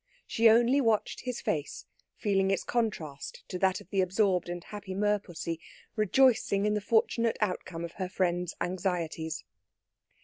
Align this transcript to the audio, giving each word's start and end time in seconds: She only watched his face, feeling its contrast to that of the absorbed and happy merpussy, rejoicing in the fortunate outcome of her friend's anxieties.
She 0.25 0.49
only 0.49 0.81
watched 0.81 1.19
his 1.25 1.41
face, 1.41 1.85
feeling 2.15 2.49
its 2.49 2.63
contrast 2.63 3.43
to 3.49 3.59
that 3.59 3.81
of 3.81 3.91
the 3.91 4.01
absorbed 4.01 4.49
and 4.49 4.63
happy 4.63 4.95
merpussy, 4.95 5.59
rejoicing 5.95 6.65
in 6.65 6.73
the 6.73 6.81
fortunate 6.81 7.37
outcome 7.39 7.85
of 7.85 7.91
her 8.01 8.09
friend's 8.09 8.55
anxieties. 8.59 9.43